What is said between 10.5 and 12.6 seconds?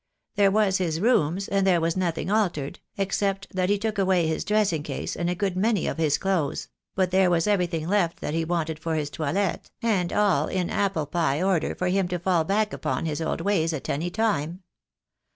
apple pie order for him to fall